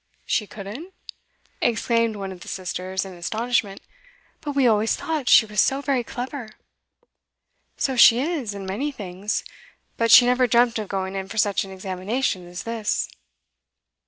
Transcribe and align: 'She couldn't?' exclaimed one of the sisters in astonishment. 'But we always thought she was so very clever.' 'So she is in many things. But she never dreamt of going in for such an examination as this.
'She 0.25 0.47
couldn't?' 0.47 0.95
exclaimed 1.61 2.15
one 2.15 2.31
of 2.31 2.39
the 2.39 2.47
sisters 2.47 3.05
in 3.05 3.13
astonishment. 3.13 3.81
'But 4.41 4.53
we 4.53 4.65
always 4.67 4.95
thought 4.95 5.29
she 5.29 5.45
was 5.45 5.61
so 5.61 5.79
very 5.79 6.03
clever.' 6.03 6.49
'So 7.77 7.95
she 7.97 8.19
is 8.19 8.55
in 8.55 8.65
many 8.65 8.91
things. 8.91 9.43
But 9.97 10.09
she 10.09 10.25
never 10.25 10.47
dreamt 10.47 10.79
of 10.79 10.87
going 10.87 11.13
in 11.13 11.27
for 11.27 11.37
such 11.37 11.63
an 11.65 11.69
examination 11.71 12.47
as 12.47 12.63
this. 12.63 13.09